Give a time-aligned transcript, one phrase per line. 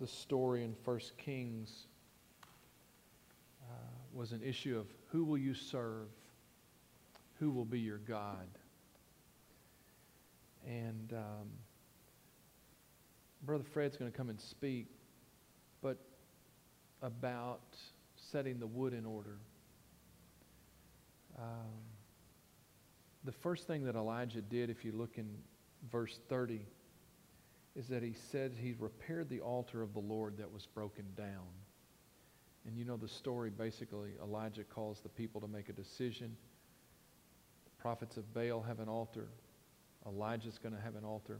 [0.00, 1.86] the story in 1 Kings
[3.62, 3.74] uh,
[4.12, 6.08] was an issue of who will you serve?
[7.40, 8.46] Who will be your God?
[10.66, 11.48] And um,
[13.44, 14.86] Brother Fred's going to come and speak,
[15.82, 15.98] but
[17.02, 17.76] about
[18.16, 19.38] setting the wood in order.
[21.38, 21.44] Um,
[23.24, 25.28] the first thing that Elijah did, if you look in
[25.90, 26.60] verse 30,
[27.78, 31.46] is that he said he repaired the altar of the Lord that was broken down.
[32.66, 36.36] And you know the story basically, Elijah calls the people to make a decision.
[37.64, 39.28] The prophets of Baal have an altar,
[40.06, 41.38] Elijah's going to have an altar.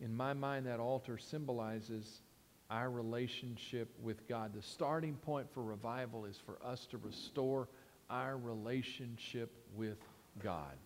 [0.00, 2.22] In my mind, that altar symbolizes
[2.70, 4.52] our relationship with God.
[4.54, 7.68] The starting point for revival is for us to restore
[8.10, 9.98] our relationship with
[10.42, 10.76] God.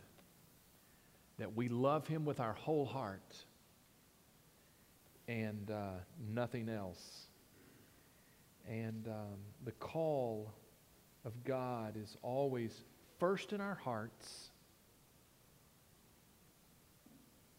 [1.38, 3.22] That we love Him with our whole heart
[5.52, 5.90] and uh,
[6.32, 7.26] nothing else.
[8.68, 10.52] And um, the call
[11.24, 12.72] of God is always
[13.18, 14.50] first in our hearts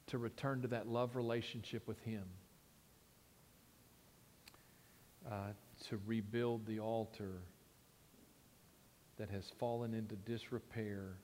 [0.07, 2.23] to return to that love relationship with Him,
[5.29, 5.51] uh,
[5.89, 7.41] to rebuild the altar
[9.17, 11.17] that has fallen into disrepair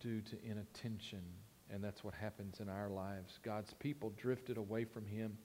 [0.00, 1.22] due to inattention.
[1.70, 3.38] And that's what happens in our lives.
[3.42, 5.36] God's people drifted away from Him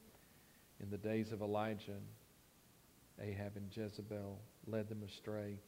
[0.82, 2.00] in the days of Elijah.
[3.22, 5.60] Ahab and Jezebel led them astray.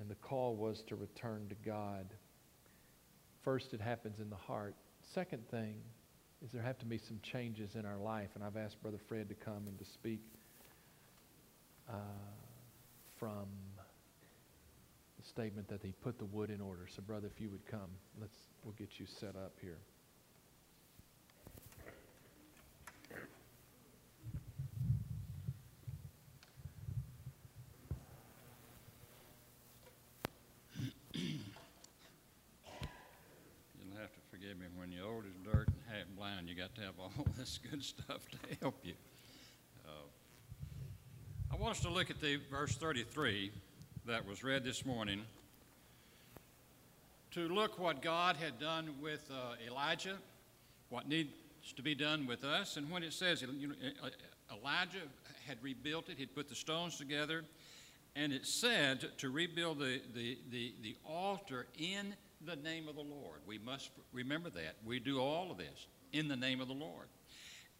[0.00, 2.06] And the call was to return to God.
[3.42, 4.74] First, it happens in the heart.
[5.14, 5.74] Second thing
[6.44, 8.28] is there have to be some changes in our life.
[8.34, 10.20] And I've asked Brother Fred to come and to speak
[11.88, 11.94] uh,
[13.18, 13.46] from
[15.18, 16.86] the statement that he put the wood in order.
[16.94, 17.90] So, brother, if you would come,
[18.20, 19.78] let's we'll get you set up here.
[34.78, 37.82] When you're old as dirt and half blind, you got to have all this good
[37.82, 38.94] stuff to help you.
[39.86, 39.90] Uh,
[41.52, 43.50] I want us to look at the verse 33
[44.06, 45.20] that was read this morning.
[47.32, 50.16] To look what God had done with uh, Elijah,
[50.88, 51.30] what needs
[51.76, 53.74] to be done with us, and when it says you know,
[54.50, 55.02] Elijah
[55.46, 57.44] had rebuilt it, he'd put the stones together,
[58.16, 63.02] and it said to rebuild the, the, the, the altar in the name of the
[63.02, 63.40] Lord.
[63.46, 64.76] We must remember that.
[64.84, 67.06] We do all of this in the name of the Lord.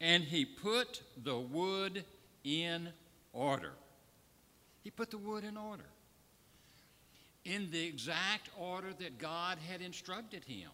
[0.00, 2.04] And he put the wood
[2.44, 2.88] in
[3.32, 3.72] order.
[4.82, 5.84] He put the wood in order.
[7.44, 10.70] In the exact order that God had instructed him.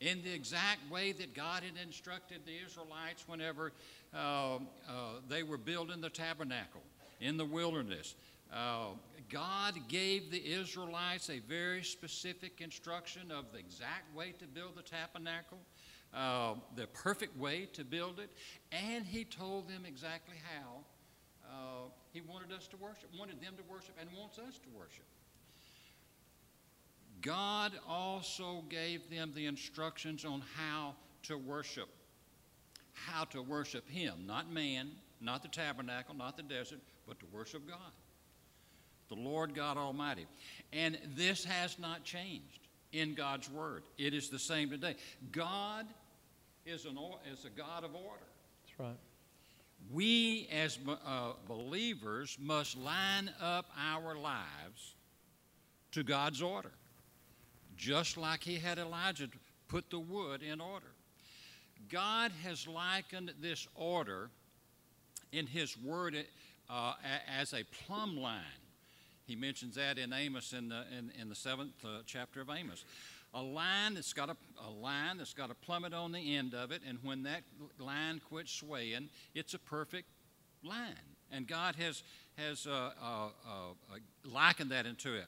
[0.00, 3.72] In the exact way that God had instructed the Israelites whenever
[4.14, 4.60] uh, uh,
[5.28, 6.82] they were building the tabernacle
[7.20, 8.14] in the wilderness.
[8.52, 8.94] Uh,
[9.28, 14.82] God gave the Israelites a very specific instruction of the exact way to build the
[14.82, 15.58] tabernacle,
[16.14, 18.30] uh, the perfect way to build it,
[18.70, 20.84] and He told them exactly how
[21.50, 25.06] uh, He wanted us to worship, wanted them to worship, and wants us to worship.
[27.20, 30.94] God also gave them the instructions on how
[31.24, 31.88] to worship,
[32.92, 34.90] how to worship Him, not man,
[35.20, 37.92] not the tabernacle, not the desert, but to worship God
[39.08, 40.26] the Lord God Almighty.
[40.72, 42.60] And this has not changed
[42.92, 43.82] in God's Word.
[43.98, 44.96] It is the same today.
[45.32, 45.86] God
[46.64, 46.98] is, an,
[47.30, 48.26] is a God of order.
[48.64, 48.98] That's right.
[49.92, 54.94] We, as uh, believers, must line up our lives
[55.92, 56.72] to God's order,
[57.76, 59.28] just like He had Elijah
[59.68, 60.86] put the wood in order.
[61.90, 64.30] God has likened this order
[65.32, 66.16] in His Word
[66.70, 66.94] uh,
[67.28, 68.40] as a plumb line
[69.26, 72.84] he mentions that in Amos in the, in, in the seventh uh, chapter of Amos.
[73.32, 76.70] A line that's got a, a line that's got a plummet on the end of
[76.70, 77.42] it, and when that
[77.78, 80.08] line quits swaying, it's a perfect
[80.62, 80.94] line.
[81.32, 82.02] And God has,
[82.36, 85.26] has uh, uh, uh, likened that into it.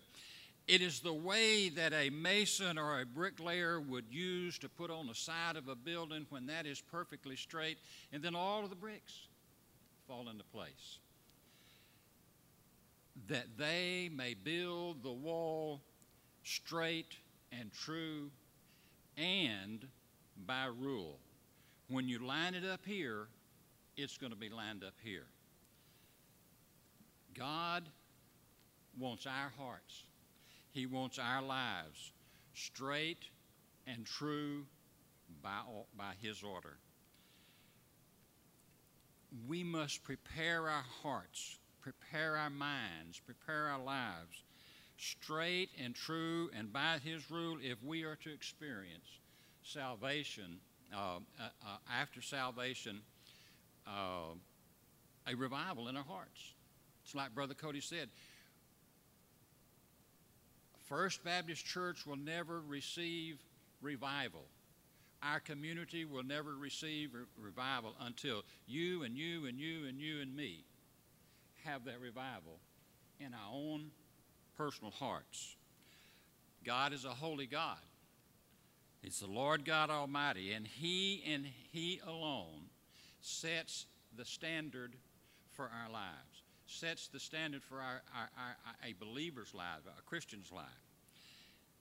[0.69, 5.07] It is the way that a mason or a bricklayer would use to put on
[5.07, 7.79] the side of a building when that is perfectly straight,
[8.13, 9.27] and then all of the bricks
[10.07, 10.99] fall into place
[13.29, 15.83] that they may build the wall
[16.45, 17.17] straight
[17.53, 18.31] and true
[19.17, 19.87] and
[20.47, 21.19] by rule.
[21.89, 23.29] When you line it up here,
[23.97, 25.27] it's going to be lined up here.
[27.35, 27.85] God
[28.99, 30.05] wants our hearts,
[30.73, 32.13] He wants our lives
[32.55, 33.25] straight
[33.87, 34.65] and true
[35.43, 35.61] by,
[35.97, 36.79] by His order.
[39.49, 44.43] we must prepare our hearts, prepare our minds, prepare our lives
[44.99, 49.21] straight and true and by His rule if we are to experience
[49.63, 50.59] salvation,
[50.93, 53.01] uh, uh, uh, after salvation,
[53.87, 54.35] uh,
[55.29, 56.55] a revival in our hearts.
[57.05, 58.09] It's like Brother Cody said
[60.89, 63.39] First Baptist Church will never receive
[63.81, 64.43] revival.
[65.23, 70.21] Our community will never receive re- revival until you and you and you and you
[70.21, 70.65] and me
[71.67, 72.61] have that revival
[73.21, 73.91] in our own
[74.57, 75.57] personal hearts.
[76.65, 77.79] God is a holy God.
[79.03, 82.71] It's the Lord God Almighty, and He and He alone
[83.21, 83.87] sets
[84.17, 84.97] the standard
[85.53, 90.51] for our lives, sets the standard for our, our, our, a believer's life, a Christian's
[90.51, 90.65] life.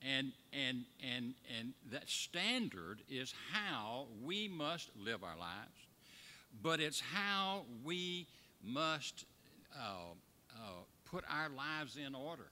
[0.02, 5.88] And, and, and, and that standard is how we must live our lives,
[6.62, 8.28] but it's how we
[8.64, 9.26] must
[11.16, 12.48] put our lives in order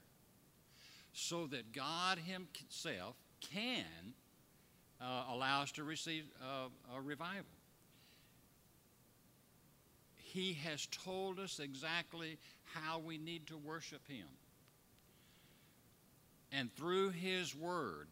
[1.12, 3.14] so that God Himself
[3.52, 4.14] can
[5.00, 7.44] uh, allow us to receive uh, a revival.
[10.16, 14.26] He has told us exactly how we need to worship Him.
[16.50, 18.08] And through His Word,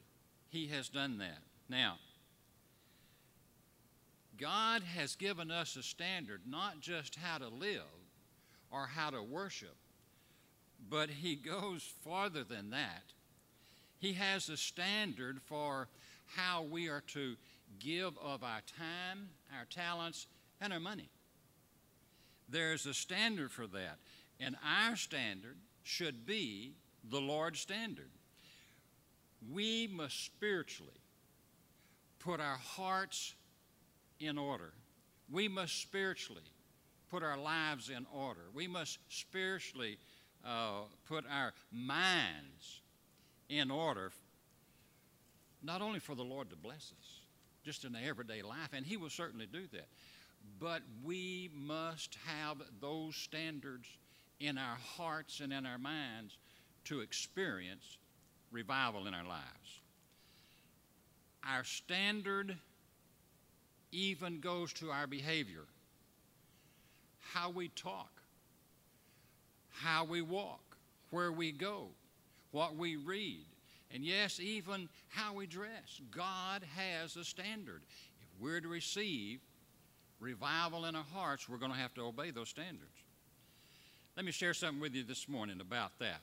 [0.51, 1.39] He has done that.
[1.69, 1.97] Now,
[4.39, 8.02] God has given us a standard, not just how to live
[8.73, 9.77] or how to worship,
[10.89, 13.13] but He goes farther than that.
[13.99, 15.89] He has a standard for
[16.37, 17.37] how we are to
[17.79, 20.27] give of our time, our talents,
[20.61, 21.09] and our money.
[22.49, 23.99] There's a standard for that.
[24.41, 26.73] And our standard should be
[27.09, 28.11] the Lord's standard
[29.51, 31.01] we must spiritually
[32.19, 33.35] put our hearts
[34.21, 34.73] in order.
[35.31, 36.43] We must spiritually
[37.13, 38.41] put our lives in order.
[38.55, 39.99] We must spiritually
[40.45, 42.81] uh, put our minds
[43.51, 44.11] in order,
[45.63, 47.21] not only for the Lord to bless us,
[47.65, 49.89] just in the everyday life, and He will certainly do that,
[50.59, 53.87] but we must have those standards
[54.41, 56.39] in our hearts and in our minds
[56.85, 57.99] to experience
[58.51, 59.81] revival in our lives.
[61.47, 62.57] Our standard
[63.93, 65.67] even goes to our behavior,
[67.23, 68.23] how we talk,
[69.71, 70.77] how we walk,
[71.11, 71.89] where we go,
[72.51, 73.47] what we read,
[73.95, 76.01] and yes, even how we dress.
[76.11, 77.83] God has a standard.
[78.21, 79.41] If we're to receive
[80.19, 83.05] revival in our hearts, we're going to have to obey those standards.
[84.17, 86.21] Let me share something with you this morning about that.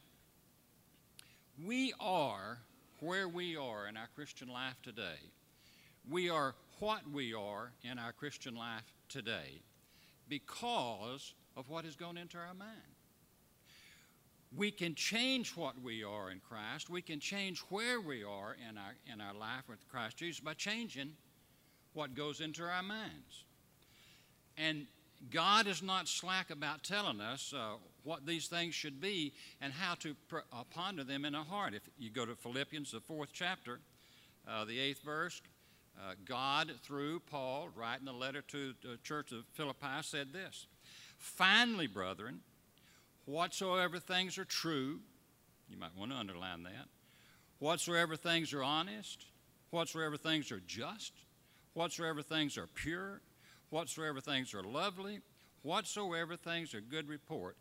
[1.65, 2.59] We are
[2.99, 5.19] where we are in our Christian life today.
[6.09, 9.61] We are what we are in our Christian life today
[10.29, 12.71] because of what has gone into our mind.
[14.55, 16.89] We can change what we are in Christ.
[16.89, 20.53] We can change where we are in our, in our life with Christ Jesus by
[20.53, 21.11] changing
[21.93, 23.43] what goes into our minds.
[24.57, 24.87] And
[25.31, 27.73] God is not slack about telling us uh,
[28.03, 31.73] what these things should be and how to uh, ponder them in our heart.
[31.73, 33.79] If you go to Philippians, the fourth chapter,
[34.47, 35.41] uh, the eighth verse,
[35.99, 40.67] uh, God, through Paul, writing a letter to the church of Philippi, said this
[41.17, 42.39] Finally, brethren,
[43.25, 44.99] whatsoever things are true,
[45.69, 46.87] you might want to underline that,
[47.59, 49.25] whatsoever things are honest,
[49.71, 51.13] whatsoever things are just,
[51.73, 53.21] whatsoever things are pure,
[53.69, 55.19] whatsoever things are lovely,
[55.63, 57.57] whatsoever things are good report,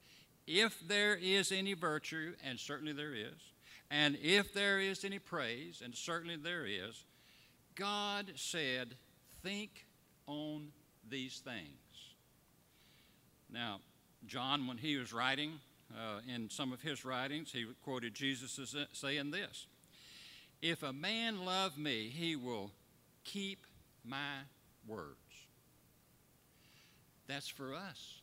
[0.47, 3.53] if there is any virtue, and certainly there is,
[3.91, 7.05] and if there is any praise, and certainly there is,
[7.79, 8.95] God said,
[9.43, 9.87] think
[10.27, 10.69] on
[11.09, 11.69] these things.
[13.53, 13.79] Now,
[14.27, 15.53] John, when he was writing,
[15.95, 19.67] uh, in some of his writings, he quoted Jesus as saying this
[20.61, 22.73] If a man love me, he will
[23.25, 23.65] keep
[24.05, 24.41] my
[24.87, 25.15] words.
[27.29, 28.21] That's for us.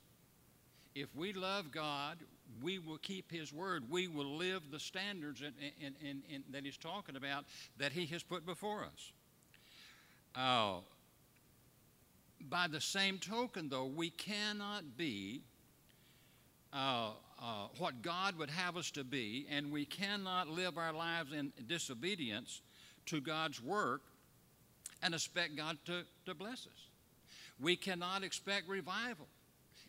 [0.95, 2.17] If we love God,
[2.61, 3.83] we will keep His word.
[3.89, 5.53] We will live the standards in,
[6.01, 7.45] in, in that He's talking about
[7.77, 9.11] that He has put before us.
[10.35, 10.75] Uh,
[12.49, 15.41] by the same token, though, we cannot be
[16.73, 17.11] uh,
[17.41, 21.53] uh, what God would have us to be, and we cannot live our lives in
[21.67, 22.61] disobedience
[23.07, 24.01] to God's work
[25.01, 26.89] and expect God to, to bless us.
[27.59, 29.27] We cannot expect revival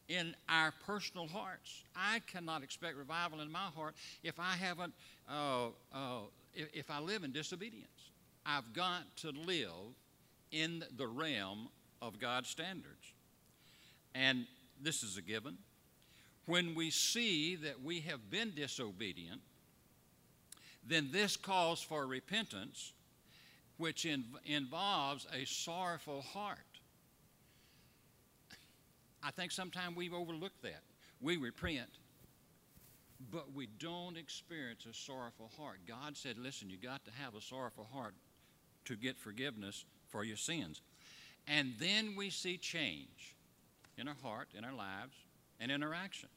[0.08, 1.82] in our personal hearts.
[1.96, 4.92] I cannot expect revival in my heart if I haven't,
[5.28, 6.20] uh, uh,
[6.54, 7.88] if, if I live in disobedience.
[8.44, 9.94] I've got to live
[10.62, 11.68] in the realm
[12.00, 13.12] of God's standards.
[14.14, 14.46] And
[14.80, 15.58] this is a given.
[16.46, 19.40] When we see that we have been disobedient,
[20.86, 22.92] then this calls for repentance,
[23.76, 26.58] which in, involves a sorrowful heart.
[29.22, 30.82] I think sometimes we've overlooked that.
[31.20, 31.90] We repent,
[33.32, 35.78] but we don't experience a sorrowful heart.
[35.86, 38.14] God said, listen, you got to have a sorrowful heart
[38.84, 39.84] to get forgiveness
[40.16, 40.80] for your sins.
[41.46, 43.36] And then we see change
[43.98, 45.12] in our heart, in our lives,
[45.60, 46.32] and in our actions.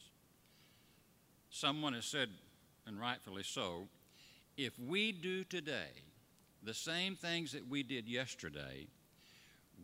[1.50, 2.28] Someone has said,
[2.86, 3.88] and rightfully so,
[4.58, 6.04] if we do today
[6.62, 8.88] the same things that we did yesterday,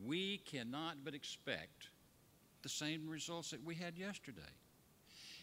[0.06, 1.88] we cannot but expect
[2.64, 4.42] the same results that we had yesterday.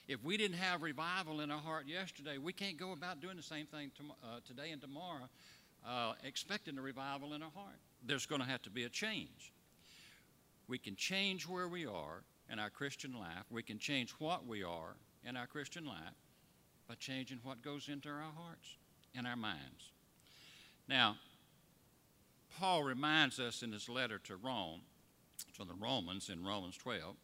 [0.09, 3.43] If we didn't have revival in our heart yesterday, we can't go about doing the
[3.43, 5.31] same thing to, uh, today and tomorrow,
[5.87, 7.79] uh, expecting a revival in our heart.
[8.05, 9.53] There's going to have to be a change.
[10.69, 13.45] We can change where we are in our Christian life.
[13.51, 16.17] We can change what we are in our Christian life
[16.89, 18.77] by changing what goes into our hearts
[19.15, 19.93] and our minds.
[20.89, 21.17] Now,
[22.59, 24.83] Paul reminds us in his letter to Rome,
[25.57, 27.17] to the Romans in Romans 12,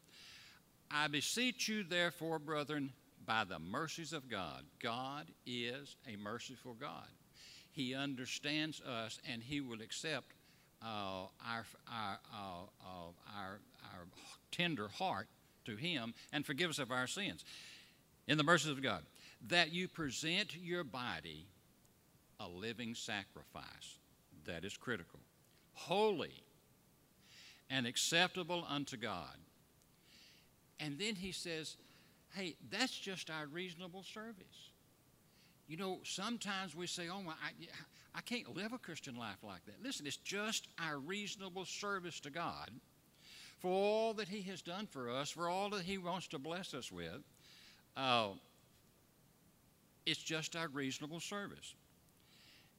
[0.91, 2.93] I beseech you, therefore, brethren,
[3.27, 4.65] by the mercies of God.
[4.83, 7.09] God is a merciful God.
[7.71, 10.33] He understands us and He will accept
[10.83, 14.07] our, our, uh, uh, our, our
[14.51, 15.29] tender heart
[15.65, 17.45] to Him and forgive us of our sins.
[18.27, 19.03] In the mercies of God,
[19.49, 21.47] that you present your body
[22.41, 23.99] a living sacrifice.
[24.45, 25.21] That is critical.
[25.75, 26.43] Holy
[27.71, 29.37] and acceptable unto God.
[30.81, 31.77] And then he says,
[32.35, 34.71] hey, that's just our reasonable service.
[35.69, 37.51] You know, sometimes we say, oh, I,
[38.15, 39.83] I can't live a Christian life like that.
[39.83, 42.71] Listen, it's just our reasonable service to God
[43.59, 46.73] for all that He has done for us, for all that He wants to bless
[46.73, 47.23] us with.
[47.97, 48.29] Uh,
[50.07, 51.75] it's just our reasonable service.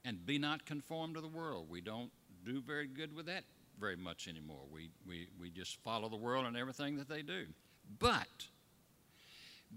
[0.03, 1.67] And be not conformed to the world.
[1.69, 2.09] We don't
[2.45, 3.43] do very good with that
[3.79, 4.63] very much anymore.
[4.73, 7.45] We, we, we just follow the world and everything that they do.
[7.99, 8.47] But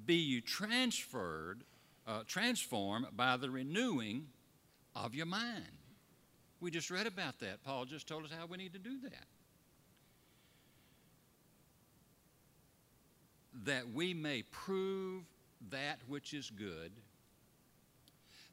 [0.06, 1.64] be you transferred,
[2.06, 4.26] uh, transformed by the renewing
[4.94, 5.64] of your mind.
[6.60, 7.62] We just read about that.
[7.64, 9.26] Paul just told us how we need to do that.
[13.64, 15.24] That we may prove
[15.70, 16.92] that which is good,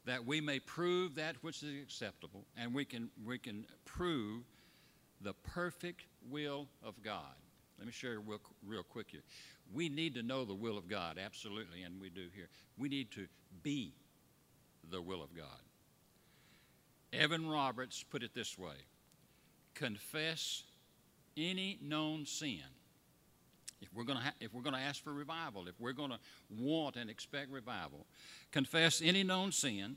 [0.05, 4.43] that we may prove that which is acceptable, and we can, we can prove
[5.21, 7.35] the perfect will of God.
[7.79, 9.23] Let me share real, real quick here.
[9.73, 12.49] We need to know the will of God, absolutely, and we do here.
[12.77, 13.27] We need to
[13.63, 13.93] be
[14.91, 15.45] the will of God.
[17.13, 18.75] Evan Roberts put it this way
[19.73, 20.63] confess
[21.37, 22.59] any known sin.
[23.81, 26.19] If we're going to if we're going to ask for revival, if we're going to
[26.57, 28.05] want and expect revival,
[28.51, 29.95] confess any known sin,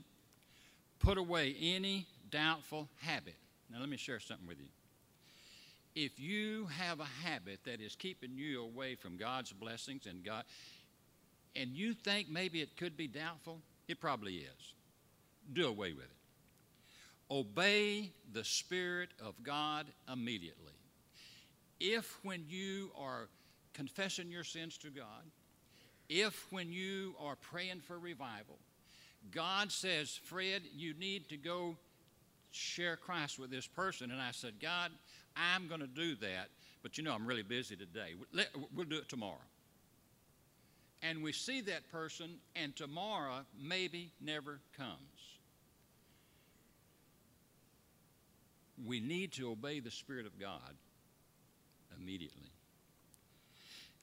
[0.99, 3.35] put away any doubtful habit.
[3.69, 4.69] Now let me share something with you
[5.95, 10.43] if you have a habit that is keeping you away from God's blessings and God,
[11.55, 14.73] and you think maybe it could be doubtful, it probably is.
[15.51, 16.09] Do away with it.
[17.29, 20.73] Obey the Spirit of God immediately.
[21.79, 23.27] If when you are
[23.73, 25.23] confessing your sins to God,
[26.09, 28.57] if when you are praying for revival,
[29.31, 31.75] God says, Fred, you need to go
[32.51, 34.11] share Christ with this person.
[34.11, 34.91] And I said, God,
[35.35, 36.49] I'm going to do that,
[36.81, 38.13] but you know, I'm really busy today.
[38.75, 39.37] We'll do it tomorrow.
[41.01, 44.97] And we see that person, and tomorrow maybe never comes.
[48.85, 50.75] We need to obey the Spirit of God
[51.99, 52.51] immediately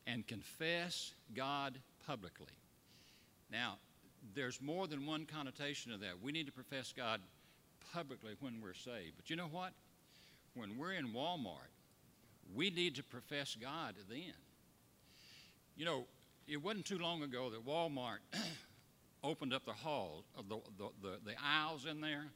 [0.06, 2.46] and confess God publicly.
[3.50, 3.78] Now,
[4.34, 6.20] there's more than one connotation of that.
[6.22, 7.20] We need to profess God
[7.92, 9.14] publicly when we're saved.
[9.16, 9.72] But you know what?
[10.54, 11.70] When we're in Walmart,
[12.54, 14.34] we need to profess God then.
[15.76, 16.04] You know,
[16.48, 18.18] it wasn't too long ago that Walmart
[19.24, 22.26] opened up the halls of the, the, the, the, aisles in there.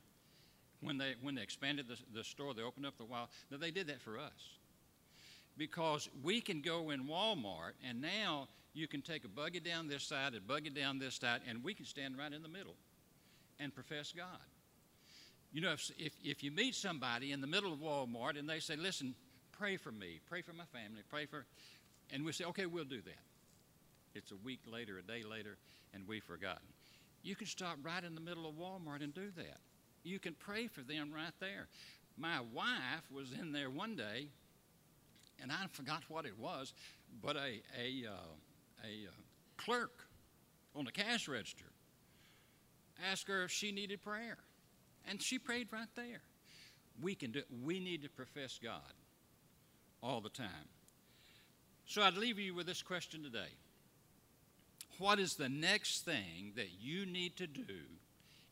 [0.80, 3.30] When they, when they expanded the, the store, they opened up the wall.
[3.50, 4.58] Now, they did that for us.
[5.56, 10.04] Because we can go in Walmart, and now you can take a buggy down this
[10.04, 12.74] side, a buggy down this side, and we can stand right in the middle
[13.58, 14.26] and profess God.
[15.54, 18.58] You know, if, if, if you meet somebody in the middle of Walmart and they
[18.58, 19.14] say, listen,
[19.52, 21.46] pray for me, pray for my family, pray for,
[22.12, 23.22] and we say, okay, we'll do that.
[24.16, 25.56] It's a week later, a day later,
[25.94, 26.66] and we've forgotten.
[27.22, 29.58] You can stop right in the middle of Walmart and do that.
[30.02, 31.68] You can pray for them right there.
[32.18, 34.26] My wife was in there one day,
[35.40, 36.74] and I forgot what it was,
[37.22, 39.12] but a, a, uh, a uh,
[39.56, 40.08] clerk
[40.74, 41.66] on the cash register
[43.08, 44.38] asked her if she needed prayer.
[45.08, 46.22] And she prayed right there.
[47.00, 48.92] We can do we need to profess God
[50.02, 50.68] all the time.
[51.86, 53.52] So I'd leave you with this question today.
[54.98, 57.82] What is the next thing that you need to do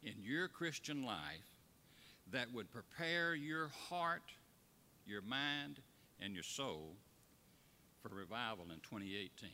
[0.02, 1.46] in your Christian life
[2.32, 4.22] that would prepare your heart,
[5.06, 5.80] your mind,
[6.20, 6.96] and your soul
[8.02, 9.50] for revival in 2018?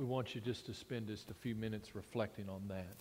[0.00, 2.96] We want you just to spend just a few minutes reflecting on that.